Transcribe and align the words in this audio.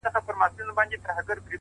په 0.05 0.09
سپورمۍ 0.13 0.47
كي 0.91 0.97
ستا 1.01 1.11
تصوير 1.17 1.37
دى؛ 1.41 1.49